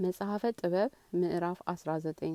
[0.00, 2.34] መጽሐፈ ጥበብ ምዕራፍ አስራ ዘጠኝ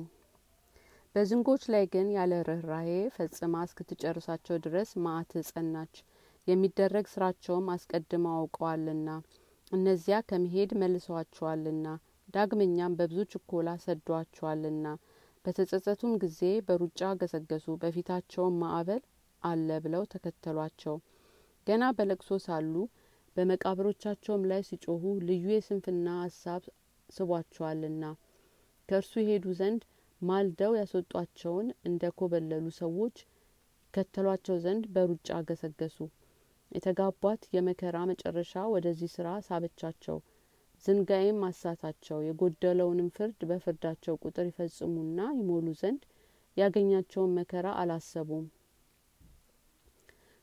[1.14, 5.94] በዝንጎች ላይ ግን ያለ ርኅራሄ ፈጽማ እስክትጨርሳቸው ድረስ መዓት ጸናች።
[6.46, 9.08] የሚደረግ ስራቸውም አስቀድመው አውቀዋልና
[9.72, 11.86] እነዚያ ከመሄድ መልሰዋቸዋልና
[12.28, 14.86] ዳግመኛም በብዙ ችኮላ ሰዷቸዋልና
[15.44, 19.02] በተጸጸቱም ጊዜ በሩጫ ገሰገሱ። በፊታቸውም ማዕበል
[19.42, 20.96] አለ ብለው ተከተሏቸው።
[21.66, 22.74] ገና በለቅሶ ሳሉ
[23.36, 26.62] በመቃብሮቻቸውም ላይ ሲጮሁ ልዩ የስንፍና ሀሳብ
[27.10, 28.04] ስቧቸዋልና
[28.88, 29.82] ከእርሱ ይሄዱ ዘንድ
[30.20, 33.16] ማልደው ያስወጧቸውን እንደ ኮበለሉ ሰዎች
[33.86, 35.98] ይከተሏቸው ዘንድ በሩጫ ገሰገሱ።
[36.70, 40.18] የተጋቧት የመከራ መጨረሻ ወደዚህ ስራ ሳበቻቸው።
[40.84, 46.02] ዝንጋይም አሳታቸው። የጎደለውንም ፍርድ በፍርዳቸው ቁጥር ይፈጽሙና ይሞሉ ዘንድ
[46.56, 48.44] ያገኛቸውን መከራ አላሰቡም።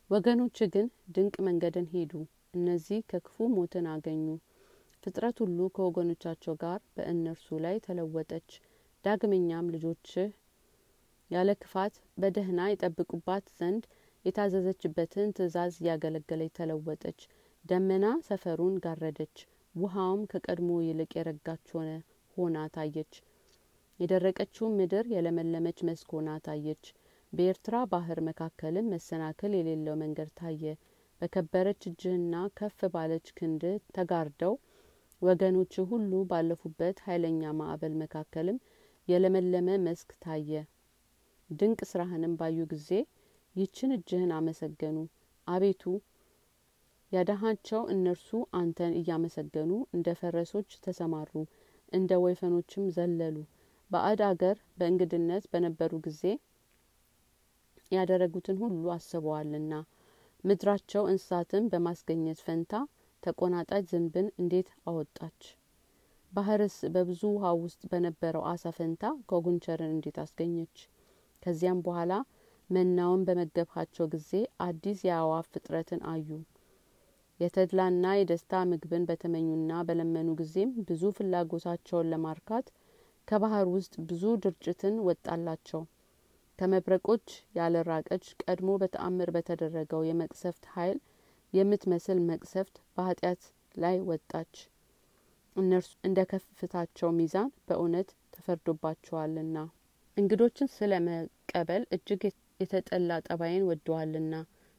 [0.09, 2.11] ወገኖች ግን ድንቅ መንገድን ሄዱ።
[2.55, 4.25] እነዚህ ከክፉ ሞትን አገኙ።
[5.03, 8.49] ፍጥረት ሁሉ ከወገኖቻቸው ጋር በእነርሱ ላይ ተለወጠች።
[9.05, 10.29] ዳግመኛም ልጆችህ
[11.31, 13.83] ያለ ክፋት በደህና ይጠብቁባት ዘንድ
[14.25, 17.19] የታዘዘችበትን ትእዛዝ እያገለገለች ተለወጠች።
[17.65, 19.35] ደመና ሰፈሩን ጋረደች፣
[19.75, 21.89] ውሃውም ከቀድሞ ይልቅ የረጋች ሆነ
[22.37, 23.13] ሆና ታየች።
[23.99, 26.85] የደረቀችውን ምድር የለመለመች መስክ ሆና ታየች።
[27.33, 30.63] በኤርትራ ባህር መካከልም መሰናክል የሌለው መንገድ ታየ።
[31.21, 33.63] በከበረች እጅህና ከፍ ባለች ክንድ
[33.95, 34.53] ተጋርደው
[35.23, 38.57] ወገኖች ሁሉ ባለፉበት ኃይለኛ ማዕበል መካከልም
[39.07, 40.51] የለመለመ መስክ ታየ።
[41.49, 42.89] ድንቅ ስራህንም ባዩ ጊዜ
[43.55, 44.97] ይችን እጅህን አመሰገኑ።
[45.47, 45.83] አቤቱ
[47.11, 51.31] ያዳሃቸው እነርሱ አንተን እያመሰገኑ እንደ ፈረሶች ተሰማሩ፣
[51.91, 53.35] እንደ ወይፈኖችም ዘለሉ።
[53.91, 56.21] ባዕድ አገር በእንግድነት በነበሩ ጊዜ
[57.91, 59.73] ያደረጉትን ሁሉ አስበዋልና
[60.43, 62.73] ምድራቸው እንስሳትን በማስገኘት ፈንታ
[63.23, 65.41] ተቆናጣጭ ዝንብን እንዴት አወጣች?
[66.31, 70.75] ባህርስ በብዙ ውሃ ውስጥ በነበረው አሳ ፈንታ ጓጉንቸርን እንዴት አስገኘች?
[71.43, 72.13] ከዚያም በኋላ
[72.69, 74.31] መናውን በመገብሃቸው ጊዜ
[74.65, 76.29] አዲስ የአእዋፍ ፍጥረትን አዩ።
[77.39, 82.67] የተድላና የደስታ ምግብን በተመኙና በለመኑ ጊዜም ብዙ ፍላጎታቸውን ለማርካት
[83.27, 85.81] ከባህር ውስጥ ብዙ ድርጭትን ወጣላቸው።
[86.59, 87.27] ከመብረቆች
[87.57, 90.97] ያለ ራቀች ቀድሞ በተአምር በተደረገው የመቅሰፍት ኃይል
[91.53, 93.41] የምትመስል መቅሰፍት በኃጢአት
[93.75, 94.53] ላይ ወጣች።
[95.55, 99.57] እነርሱ እንደ ከፍታቸው ሚዛን በእውነት ተፈርዶባቸዋልና
[100.17, 102.23] እንግዶችን ስለ መቀበል እጅግ
[102.59, 104.33] የተጠላ ጠባይን ወደዋልና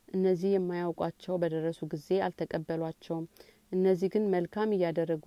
[0.08, 3.24] እነዚህ የማያውቋቸው በደረሱ ጊዜ አልተቀበሏቸውም።
[3.72, 5.24] እነዚህ ግን መልካም እያደረጉ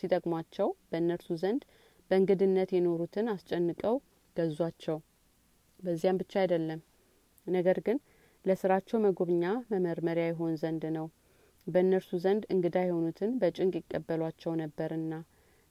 [0.00, 1.62] ሲጠቅሟቸው በእነርሱ ዘንድ
[2.10, 3.96] በእንግድነት የኖሩትን አስጨንቀው
[4.36, 4.98] ገዟቸው።
[5.80, 6.80] በዚያም ብቻ አይደለም፣
[7.46, 7.98] ነገር ግን
[8.44, 11.06] ለስራቸው መጎብኛ መመርመሪያ ይሆን ዘንድ ነው።
[11.66, 15.12] በእነርሱ ዘንድ እንግዳ የሆኑትን በጭንቅ ይቀበሏቸው ነበርና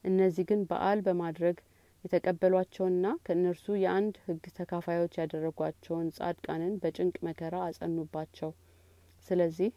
[0.03, 1.57] እነዚህ ግን በዓል በማድረግ
[2.03, 8.51] የተቀበሏቸውና ከእነርሱ የአንድ ሕግ ተካፋዮች ያደረጓቸውን ጻድቃንን በጭንቅ መከራ አጸኑባቸው።
[9.25, 9.69] ስለዚህ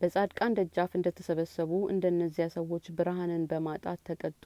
[0.00, 4.42] በጻድቃን ደጃፍ እንደተሰበሰቡ እንደነዚያ ሰዎች ብርሃንን በማጣት ተቀጡ።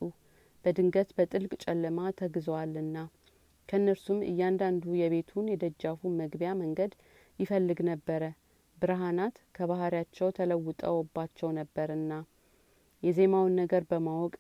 [0.65, 2.97] በድንገት በጥልቅ ጨለማ ተግዘዋልና
[3.71, 6.93] ከእነርሱም እያንዳንዱ የቤቱን የደጃፉን መግቢያ መንገድ
[7.39, 8.23] ይፈልግ ነበረ።
[8.79, 12.13] ብርሃናት ከባህሪያቸው ተለውጠውባቸው ነበርና
[13.03, 14.33] የዜማውን ነገር በማወቅ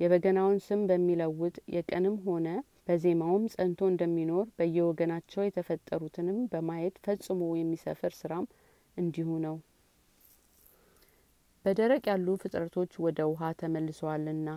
[0.00, 2.46] የበገናውን ስም በሚለውጥ የቀንም ሆነ
[2.86, 8.46] በዜማውም ጸንቶ እንደሚኖር በየወገናቸው የተፈጠሩትንም በማየት ፈጽሞ የሚሰፍር ስራም
[8.96, 9.56] እንዲሁ ነው።
[11.64, 14.48] በደረቅ ያሉ ፍጥረቶች ወደ ውሃ ተመልሰዋልና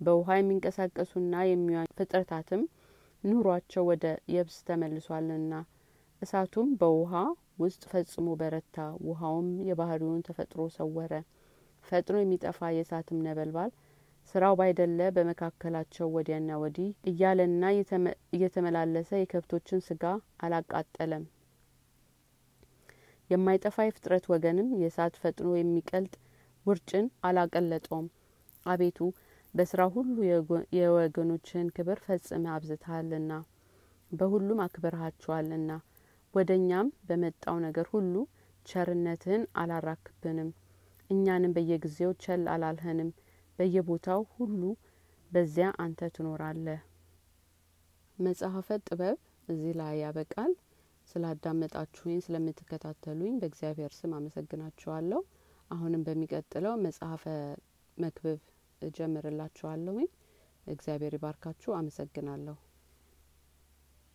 [0.00, 2.62] በውሃ የሚንቀሳቀሱና የሚዋኙ ፍጥረታትም
[3.26, 5.54] ኑሯቸው ወደ የብስ ተመልሷልና
[6.22, 7.12] እሳቱም በውሃ
[7.58, 8.76] ውስጥ ፈጽሞ በረታ።
[9.06, 11.12] ውሃውም የባህሪውን ተፈጥሮ ሰወረ።
[11.84, 13.70] ፈጥኖ የሚጠፋ የእሳትም ነበልባል
[14.34, 17.62] ስራው ባይደለ በመካከላቸው ወዲያና ወዲህ እያለና
[18.34, 20.04] እየተመላለሰ የከብቶችን ስጋ
[20.40, 21.24] አላቃጠለም።
[23.30, 26.14] የማይጠፋ የፍጥረት ወገንም የእሳት ፈጥኖ የሚቀልጥ
[26.66, 28.06] ውርጭን አላቀለጠውም።
[28.66, 28.98] አቤቱ
[29.56, 30.16] በስራ ሁሉ
[30.76, 33.32] የወገኖችህን ክብር ፈጽመ አብዝተሃልና
[34.10, 35.70] በሁሉም አክብረሃቸዋልና
[36.34, 38.14] ወደ እኛም በመጣው ነገር ሁሉ
[38.66, 40.50] ቸርነትህን አላራክብንም።
[41.10, 43.10] እኛንም በየጊዜው ቸል አላልኸንም።
[43.58, 44.62] በየቦታው ሁሉ
[45.30, 46.80] በዚያ አንተ ትኖራለህ።
[48.18, 49.16] መጽሐፈ ጥበብ
[49.48, 50.52] እዚህ ላይ ያበቃል።
[51.08, 55.20] ስላዳመጣችሁኝ፣ ስለምትከታተሉኝ በእግዚአብሔር ስም አመሰግናችኋለሁ።
[55.70, 57.24] አሁንም በሚቀጥለው መጽሐፈ
[57.96, 58.40] መክብብ
[58.82, 60.08] እጀምርላችኋለሁኝ።
[60.66, 62.56] እግዚአብሔር ይባርካችሁ። አመሰግናለሁ።